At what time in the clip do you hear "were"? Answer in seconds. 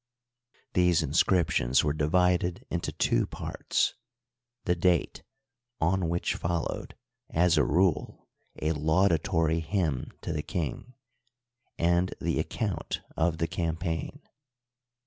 1.83-1.93